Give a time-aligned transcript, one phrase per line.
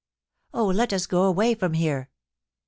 [0.51, 2.09] Oh, let us go away from here